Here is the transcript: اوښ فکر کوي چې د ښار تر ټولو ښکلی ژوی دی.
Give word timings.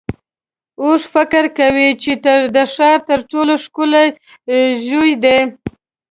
اوښ 0.81 1.01
فکر 1.13 1.45
کوي 1.59 1.89
چې 2.01 2.11
د 2.55 2.57
ښار 2.73 2.97
تر 3.09 3.19
ټولو 3.31 3.53
ښکلی 3.63 4.05
ژوی 4.85 5.13
دی. 5.23 5.39